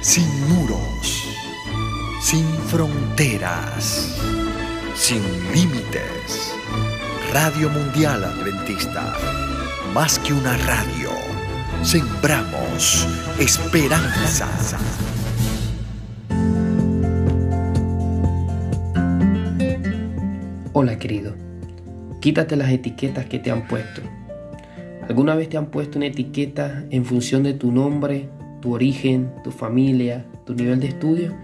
[0.00, 1.28] sin muros,
[2.22, 4.16] sin fronteras,
[4.94, 5.20] sin
[5.52, 6.54] límites.
[7.32, 9.14] Radio Mundial Adventista,
[9.92, 11.10] más que una radio,
[11.82, 13.06] sembramos
[13.38, 14.48] esperanza.
[20.72, 21.34] Hola querido,
[22.20, 24.00] quítate las etiquetas que te han puesto.
[25.06, 28.30] ¿Alguna vez te han puesto una etiqueta en función de tu nombre,
[28.60, 31.34] tu origen, tu familia, tu nivel de estudio?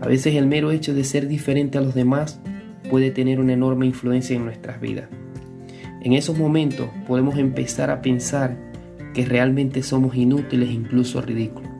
[0.00, 2.40] A veces el mero hecho de ser diferente a los demás
[2.90, 5.08] puede tener una enorme influencia en nuestras vidas.
[6.02, 8.56] En esos momentos podemos empezar a pensar
[9.12, 11.70] que realmente somos inútiles incluso ridículos.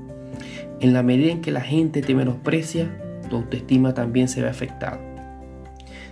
[0.81, 2.91] En la medida en que la gente te menosprecia,
[3.31, 5.01] tu autoestima también se ve afectada.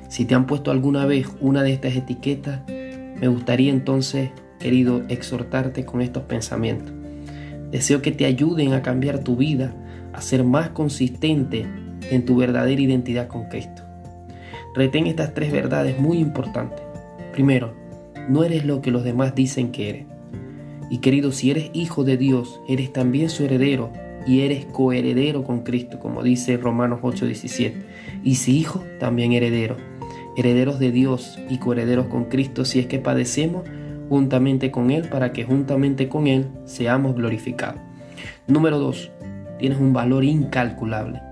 [0.09, 4.31] Si te han puesto alguna vez una de estas etiquetas, me gustaría entonces,
[4.61, 7.04] querido, exhortarte con estos pensamientos.
[7.75, 9.75] Deseo que te ayuden a cambiar tu vida,
[10.13, 11.67] a ser más consistente
[12.09, 13.83] en tu verdadera identidad con Cristo.
[14.77, 16.85] Retén estas tres verdades muy importantes.
[17.33, 17.75] Primero,
[18.29, 20.07] no eres lo que los demás dicen que eres.
[20.89, 23.91] Y querido, si eres hijo de Dios, eres también su heredero
[24.25, 27.75] y eres coheredero con Cristo, como dice Romanos 8:17.
[28.23, 29.79] Y si hijo, también heredero.
[30.37, 33.65] Herederos de Dios y coherederos con Cristo si es que padecemos
[34.09, 37.81] juntamente con Él para que juntamente con Él seamos glorificados.
[38.47, 39.11] Número 2.
[39.59, 41.23] Tienes un valor incalculable.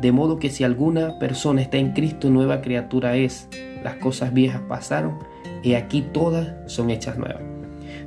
[0.00, 3.48] De modo que si alguna persona está en Cristo, nueva criatura es.
[3.84, 5.18] Las cosas viejas pasaron
[5.62, 7.42] y aquí todas son hechas nuevas.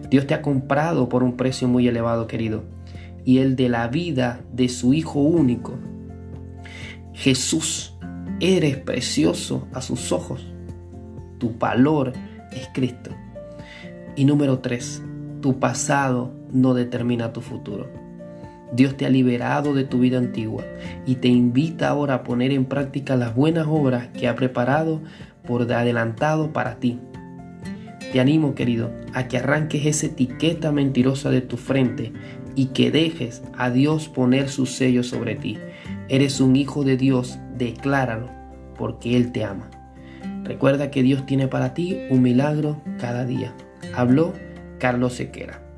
[0.10, 2.64] Dios te ha comprado por un precio muy elevado, querido,
[3.26, 5.74] y el de la vida de su Hijo único.
[7.14, 7.96] Jesús,
[8.40, 10.46] eres precioso a sus ojos.
[11.40, 12.14] Tu valor
[12.52, 13.12] es Cristo.
[14.16, 15.02] Y número tres,
[15.42, 17.90] tu pasado no determina tu futuro.
[18.72, 20.64] Dios te ha liberado de tu vida antigua
[21.06, 25.02] y te invita ahora a poner en práctica las buenas obras que ha preparado
[25.46, 27.00] por adelantado para ti.
[28.12, 32.14] Te animo, querido, a que arranques esa etiqueta mentirosa de tu frente
[32.56, 35.58] y que dejes a Dios poner su sello sobre ti.
[36.10, 38.30] Eres un hijo de Dios, decláralo,
[38.78, 39.70] porque Él te ama.
[40.44, 43.56] Recuerda que Dios tiene para ti un milagro cada día.
[43.94, 44.34] Habló
[44.80, 45.73] Carlos Sequera.